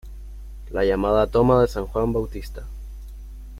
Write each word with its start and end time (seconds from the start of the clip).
La 0.71 0.83
llamada 0.83 1.27
Toma 1.27 1.61
de 1.61 1.67
San 1.67 1.85
Juan 1.85 2.11
Bautista. 2.11 2.65